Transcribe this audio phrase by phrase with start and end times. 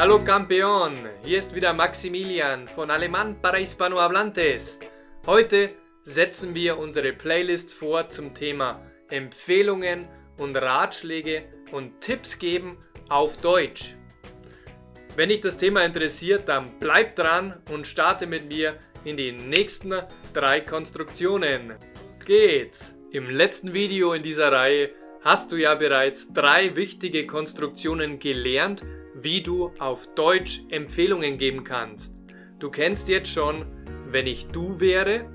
[0.00, 4.78] Hallo Campeón, hier ist wieder Maximilian von Alemán para Hispanohablantes.
[5.26, 5.72] Heute
[6.04, 10.08] setzen wir unsere Playlist vor zum Thema Empfehlungen
[10.38, 11.42] und Ratschläge
[11.72, 12.78] und Tipps geben
[13.10, 13.94] auf Deutsch.
[15.16, 19.92] Wenn dich das Thema interessiert, dann bleib dran und starte mit mir in die nächsten
[20.32, 21.74] drei Konstruktionen.
[22.16, 22.94] Los geht's!
[23.12, 24.92] Im letzten Video in dieser Reihe
[25.22, 28.82] hast du ja bereits drei wichtige Konstruktionen gelernt,
[29.22, 32.22] wie du auf Deutsch Empfehlungen geben kannst.
[32.58, 33.64] Du kennst jetzt schon,
[34.06, 35.26] wenn ich du wäre,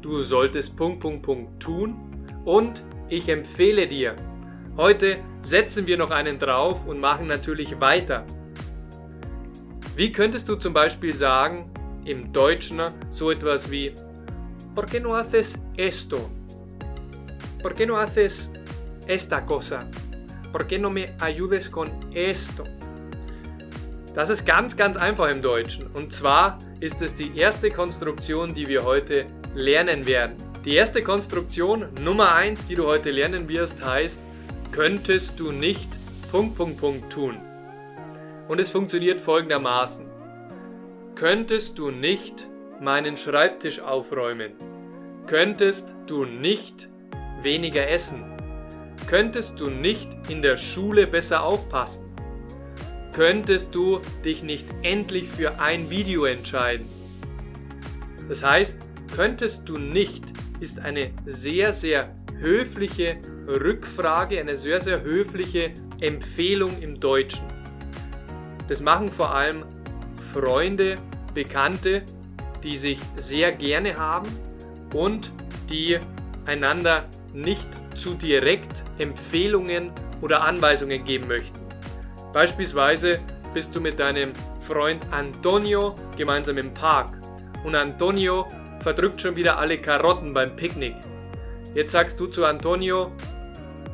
[0.00, 1.96] du solltest Punkt, Punkt, Punkt tun
[2.44, 4.14] und ich empfehle dir.
[4.76, 8.24] Heute setzen wir noch einen drauf und machen natürlich weiter.
[9.96, 11.70] Wie könntest du zum Beispiel sagen,
[12.04, 13.92] im Deutschen so etwas wie
[14.74, 16.30] ¿Por qué no haces esto?
[17.60, 18.48] ¿Por qué no haces
[19.08, 19.80] esta cosa?
[20.52, 22.62] ¿Por qué no me ayudes con esto?
[24.14, 25.86] Das ist ganz, ganz einfach im Deutschen.
[25.94, 30.36] Und zwar ist es die erste Konstruktion, die wir heute lernen werden.
[30.64, 34.22] Die erste Konstruktion Nummer 1, die du heute lernen wirst, heißt,
[34.72, 35.88] könntest du nicht
[36.30, 37.36] Punkt, Punkt, Punkt tun.
[38.48, 40.06] Und es funktioniert folgendermaßen.
[41.14, 42.48] Könntest du nicht
[42.80, 44.52] meinen Schreibtisch aufräumen?
[45.26, 46.88] Könntest du nicht
[47.42, 48.24] weniger essen?
[49.06, 52.07] Könntest du nicht in der Schule besser aufpassen?
[53.18, 56.88] Könntest du dich nicht endlich für ein Video entscheiden?
[58.28, 58.78] Das heißt,
[59.12, 60.22] könntest du nicht
[60.60, 63.16] ist eine sehr, sehr höfliche
[63.48, 67.42] Rückfrage, eine sehr, sehr höfliche Empfehlung im Deutschen.
[68.68, 69.64] Das machen vor allem
[70.32, 70.94] Freunde,
[71.34, 72.04] Bekannte,
[72.62, 74.28] die sich sehr gerne haben
[74.94, 75.32] und
[75.68, 75.98] die
[76.46, 77.66] einander nicht
[77.96, 81.67] zu direkt Empfehlungen oder Anweisungen geben möchten.
[82.38, 83.18] Beispielsweise
[83.52, 87.18] bist du mit deinem Freund Antonio gemeinsam im Park
[87.64, 88.46] und Antonio
[88.78, 90.94] verdrückt schon wieder alle Karotten beim Picknick.
[91.74, 93.10] Jetzt sagst du zu Antonio,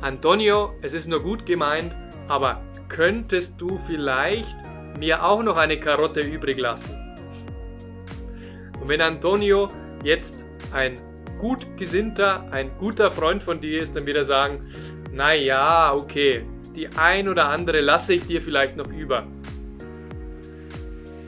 [0.00, 1.94] Antonio, es ist nur gut gemeint,
[2.26, 4.56] aber könntest du vielleicht
[4.98, 6.98] mir auch noch eine Karotte übrig lassen?
[8.80, 9.68] Und wenn Antonio
[10.02, 10.94] jetzt ein
[11.38, 14.64] gut gesinnter, ein guter Freund von dir ist, dann wird er sagen,
[15.12, 15.92] na ja,
[16.74, 19.26] die ein oder andere lasse ich dir vielleicht noch über.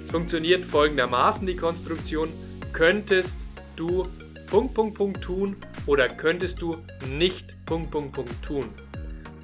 [0.02, 2.28] Es funktioniert folgendermaßen die Konstruktion,
[2.72, 3.36] könntest
[3.76, 4.06] du
[4.46, 5.56] Punkt, Punkt, Punkt tun
[5.86, 6.76] oder könntest du
[7.10, 8.70] nicht Punkt, Punkt, Punkt tun.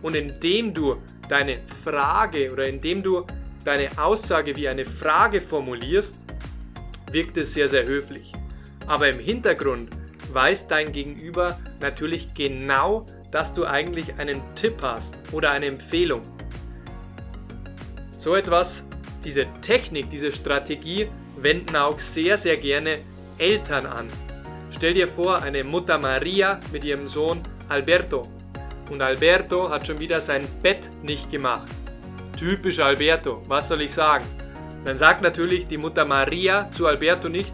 [0.02, 0.96] Und indem du
[1.28, 3.26] deine Frage oder indem du
[3.64, 6.26] deine Aussage wie eine Frage formulierst,
[7.12, 8.32] wirkt es sehr, sehr höflich.
[8.86, 9.90] Aber im Hintergrund
[10.32, 16.22] weiß dein Gegenüber natürlich genau, dass du eigentlich einen Tipp hast oder eine Empfehlung.
[18.18, 18.84] So etwas,
[19.24, 23.00] diese Technik, diese Strategie wenden auch sehr, sehr gerne
[23.38, 24.08] Eltern an.
[24.70, 28.22] Stell dir vor, eine Mutter Maria mit ihrem Sohn Alberto.
[28.90, 31.68] Und Alberto hat schon wieder sein Bett nicht gemacht.
[32.36, 34.24] Typisch Alberto, was soll ich sagen?
[34.84, 37.52] Dann sagt natürlich die Mutter Maria zu Alberto nicht,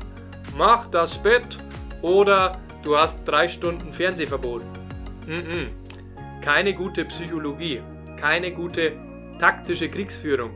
[0.56, 1.58] mach das Bett
[2.03, 4.62] oder du hast drei Stunden Fernsehverbot.
[5.26, 5.66] Mm -mm.
[6.41, 7.82] Keine gute Psychologie,
[8.16, 8.92] keine gute
[9.38, 10.50] taktische Kriegsführung.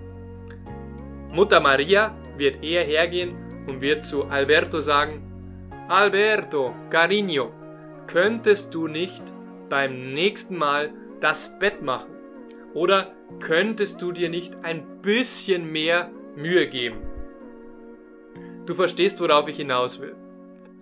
[1.32, 3.36] Mutter Maria wird eher hergehen
[3.66, 5.22] und wird zu Alberto sagen,
[5.88, 7.50] Alberto, Cariño,
[8.06, 9.22] könntest du nicht
[9.68, 12.10] beim nächsten Mal das Bett machen?
[12.74, 16.98] Oder könntest du dir nicht ein bisschen mehr Mühe geben?
[18.66, 20.14] Du verstehst, worauf ich hinaus will.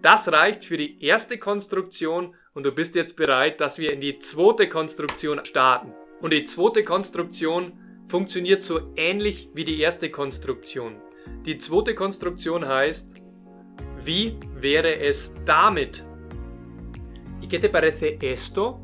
[0.01, 4.19] Das reicht für die erste Konstruktion und du bist jetzt bereit, dass wir in die
[4.21, 5.93] zweite Konstruktion starten.
[6.21, 7.73] Und die zweite Konstruktion
[8.09, 10.97] funktioniert so ähnlich wie die erste Konstruktion.
[11.47, 13.23] Die zweite Konstruktion heißt,
[14.05, 16.05] wie wäre es damit?
[17.43, 18.81] ¿Y qué te parece esto?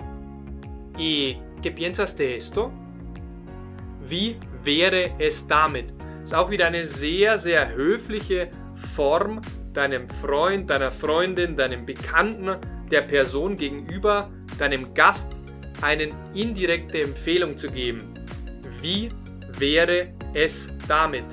[0.99, 2.73] ¿Y qué piensas de esto?
[4.07, 5.93] Wie wäre es damit?
[6.23, 8.51] Ist auch wieder eine sehr, sehr höfliche
[8.95, 9.41] Form,
[9.75, 12.57] deinem Freund, deiner Freundin, deinem Bekannten,
[12.91, 15.41] der Person gegenüber, deinem Gast
[15.83, 17.99] eine indirekte Empfehlung zu geben.
[18.81, 19.09] Wie
[19.59, 21.25] wäre es damit?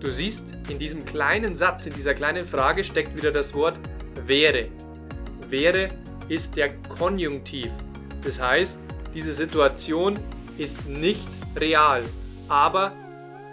[0.00, 3.78] Du siehst, in diesem kleinen Satz, in dieser kleinen Frage steckt wieder das Wort
[4.26, 4.68] wäre.
[5.48, 5.88] Wäre
[6.28, 7.70] ist der Konjunktiv.
[8.22, 8.80] Das heißt,
[9.14, 10.18] diese Situation
[10.58, 12.02] ist nicht real,
[12.48, 12.92] aber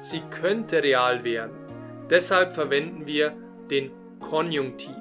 [0.02, 1.52] sie könnte real werden.
[2.10, 3.34] Deshalb verwenden wir
[3.70, 4.96] den Konjunktiv.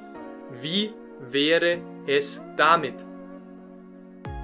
[0.60, 0.92] Wie
[1.30, 2.94] wäre es damit?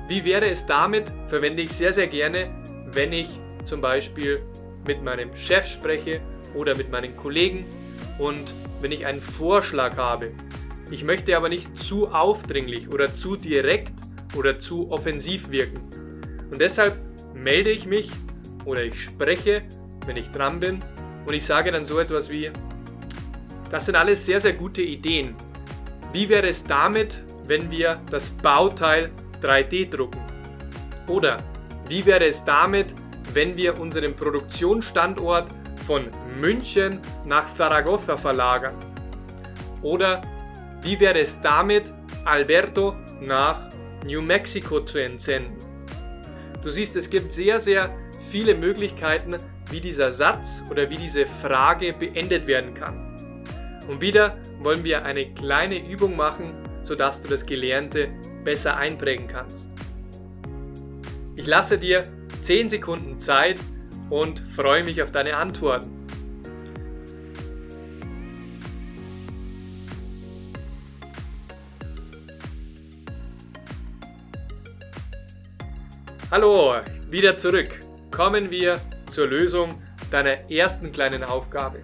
[0.09, 2.51] Wie wäre es damit verwende ich sehr, sehr gerne,
[2.93, 4.43] wenn ich zum Beispiel
[4.87, 6.21] mit meinem Chef spreche
[6.55, 7.67] oder mit meinen Kollegen
[8.19, 10.33] und wenn ich einen Vorschlag habe.
[10.91, 13.93] Ich möchte aber nicht zu aufdringlich oder zu direkt
[14.37, 15.81] oder zu offensiv wirken.
[16.51, 16.99] Und deshalb
[17.35, 18.11] melde ich mich
[18.65, 19.63] oder ich spreche,
[20.07, 20.79] wenn ich dran bin
[21.27, 22.51] und ich sage dann so etwas wie,
[23.71, 25.35] das sind alles sehr, sehr gute Ideen.
[26.13, 29.11] Wie wäre es damit, wenn wir das Bauteil
[29.43, 30.21] 3D drucken?
[31.07, 31.39] Oder
[31.89, 32.95] wie wäre es damit,
[33.35, 35.51] wenn wir unseren Produktionsstandort
[35.87, 36.09] von
[36.41, 38.77] München nach Zaragoza verlagern?
[39.83, 40.23] Oder
[40.83, 41.85] wie wäre es damit,
[42.25, 43.69] Alberto nach
[44.05, 45.57] New Mexico zu entsenden?
[46.63, 47.95] Du siehst, es gibt sehr, sehr
[48.31, 49.37] viele Möglichkeiten,
[49.71, 53.08] wie dieser Satz oder wie diese Frage beendet werden kann.
[53.89, 56.53] Und wieder wollen wir eine kleine Übung machen,
[56.83, 58.11] sodass du das Gelernte
[58.45, 59.71] besser einprägen kannst.
[61.37, 62.07] Ich lasse dir
[62.43, 63.59] 10 Sekunden Zeit
[64.11, 65.91] und freue mich auf deine Antworten.
[76.31, 76.75] Hallo,
[77.09, 77.81] wieder zurück.
[78.11, 78.79] Kommen wir
[79.11, 79.71] zur Lösung
[80.11, 81.83] deiner ersten kleinen Aufgabe.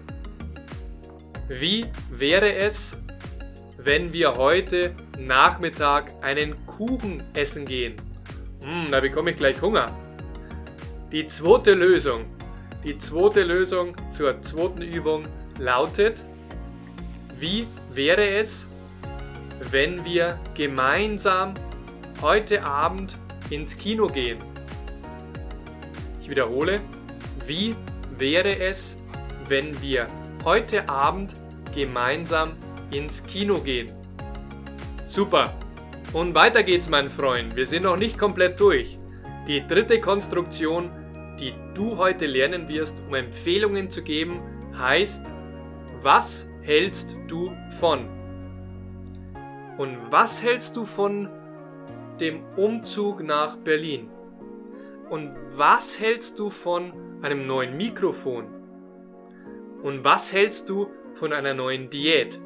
[1.47, 2.97] Wie wäre es,
[3.77, 7.93] wenn wir heute Nachmittag einen Kuchen essen gehen?
[8.63, 9.85] Hm, da bekomme ich gleich Hunger.
[11.11, 12.25] Die zweite Lösung,
[12.83, 15.21] die zweite Lösung zur zweiten Übung
[15.59, 16.19] lautet,
[17.39, 18.67] wie wäre es,
[19.69, 21.53] wenn wir gemeinsam
[22.23, 23.13] heute Abend
[23.51, 24.39] ins Kino gehen.
[26.23, 26.81] Ich wiederhole,
[27.45, 27.75] wie
[28.17, 28.97] wäre es,
[29.47, 30.07] wenn wir
[30.45, 31.33] heute Abend
[31.73, 32.51] gemeinsam
[32.91, 33.91] ins Kino gehen?
[35.03, 35.53] Super!
[36.13, 37.57] Und weiter geht's, mein Freund.
[37.57, 38.97] Wir sind noch nicht komplett durch.
[39.47, 40.89] Die dritte Konstruktion,
[41.39, 44.39] die du heute lernen wirst, um Empfehlungen zu geben,
[44.79, 45.33] heißt,
[46.01, 47.51] was hältst du
[47.81, 48.07] von?
[49.77, 51.27] Und was hältst du von
[52.19, 54.09] dem Umzug nach Berlin.
[55.09, 58.45] Und was hältst du von einem neuen Mikrofon?
[59.85, 62.39] Und was hältst du von einer neuen Diät?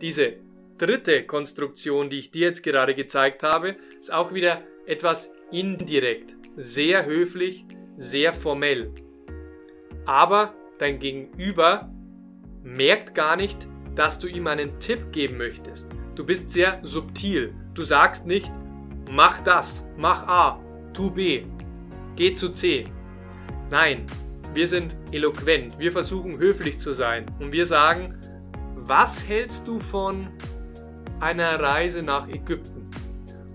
[0.00, 0.34] Diese
[0.78, 7.04] dritte Konstruktion, die ich dir jetzt gerade gezeigt habe, ist auch wieder etwas indirekt, sehr
[7.04, 7.64] höflich,
[7.96, 8.94] sehr formell.
[10.04, 11.90] Aber dein Gegenüber
[12.62, 13.66] merkt gar nicht,
[13.96, 15.88] dass du ihm einen Tipp geben möchtest.
[16.14, 17.52] Du bist sehr subtil.
[17.74, 18.52] Du sagst nicht,
[19.10, 20.60] mach das, mach A,
[20.92, 21.44] tu B,
[22.14, 22.84] geh zu C.
[23.68, 24.06] Nein,
[24.56, 28.18] wir sind eloquent, wir versuchen höflich zu sein und wir sagen,
[28.74, 30.28] was hältst du von
[31.20, 32.88] einer Reise nach Ägypten?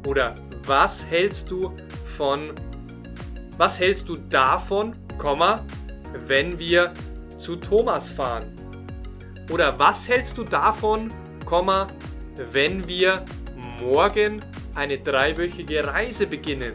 [0.07, 0.35] Oder
[0.67, 1.73] was hältst du
[2.17, 2.53] von,
[3.57, 5.65] was hältst du davon, Komma,
[6.27, 6.93] wenn wir
[7.35, 8.53] zu Thomas fahren?
[9.49, 11.11] Oder was hältst du davon,
[11.45, 11.87] Komma,
[12.51, 13.25] wenn wir
[13.81, 14.39] morgen
[14.75, 16.73] eine dreiwöchige Reise beginnen.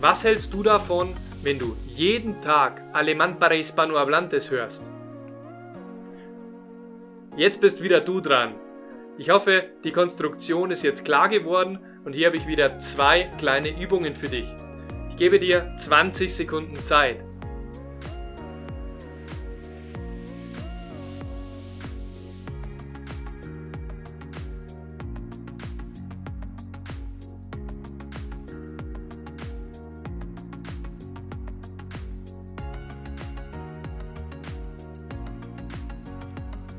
[0.00, 4.90] Was hältst du davon, wenn du jeden Tag Alemán para Hispanohablantes hörst?
[7.36, 8.54] Jetzt bist wieder du dran.
[9.18, 13.78] Ich hoffe, die Konstruktion ist jetzt klar geworden und hier habe ich wieder zwei kleine
[13.80, 14.46] Übungen für dich.
[15.10, 17.24] Ich gebe dir 20 Sekunden Zeit.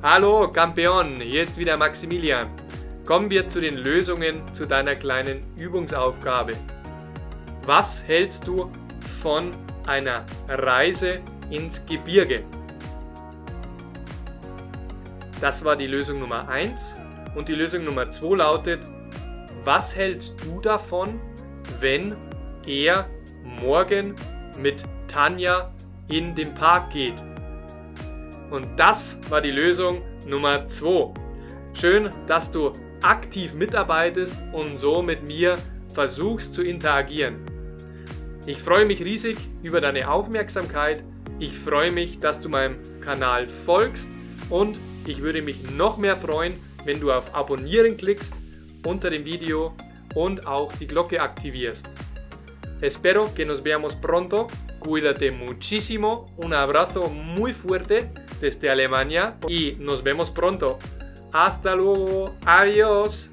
[0.05, 2.49] Hallo Campeon, hier ist wieder Maximilian.
[3.05, 6.57] Kommen wir zu den Lösungen zu deiner kleinen Übungsaufgabe.
[7.65, 8.69] Was hältst du
[9.21, 9.51] von
[9.87, 12.43] einer Reise ins Gebirge?
[15.39, 16.97] Das war die Lösung Nummer 1
[17.35, 18.81] und die Lösung Nummer 2 lautet,
[19.63, 21.21] was hältst du davon,
[21.79, 22.17] wenn
[22.67, 23.07] er
[23.41, 24.15] morgen
[24.59, 25.73] mit Tanja
[26.09, 27.15] in den Park geht?
[28.51, 31.13] Und das war die Lösung Nummer 2.
[31.73, 32.71] Schön, dass du
[33.01, 35.57] aktiv mitarbeitest und so mit mir
[35.93, 37.45] versuchst zu interagieren.
[38.45, 41.03] Ich freue mich riesig über deine Aufmerksamkeit.
[41.39, 44.09] Ich freue mich, dass du meinem Kanal folgst
[44.49, 46.53] und ich würde mich noch mehr freuen,
[46.85, 48.33] wenn du auf Abonnieren klickst
[48.85, 49.73] unter dem Video
[50.15, 51.87] und auch die Glocke aktivierst.
[52.81, 54.47] Espero que nos veamos pronto.
[54.81, 56.25] Cuídate muchísimo.
[56.35, 58.09] Un abrazo muy fuerte
[58.43, 60.77] desde Alemania y nos vemos pronto.
[61.31, 62.35] Hasta luego.
[62.45, 63.29] Adiós.